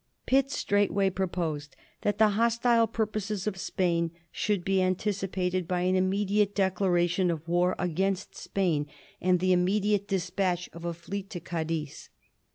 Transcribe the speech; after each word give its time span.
Pitt 0.25 0.49
straightway 0.49 1.11
proposed 1.11 1.75
that 2.01 2.17
the 2.17 2.29
hostile 2.29 2.87
purposes 2.87 3.45
of 3.45 3.55
Spain 3.57 4.09
should 4.31 4.65
be 4.65 4.81
anticipated 4.81 5.67
by 5.67 5.81
an 5.81 5.95
immediate 5.95 6.55
declaration 6.55 7.29
of 7.29 7.47
war 7.47 7.75
against 7.77 8.35
Spain 8.35 8.87
and 9.21 9.39
the 9.39 9.53
immediate 9.53 10.07
despatch 10.07 10.67
of 10.73 10.85
a 10.85 10.95
fleet 10.95 11.29
to 11.29 11.39
Cadiz. 11.39 12.09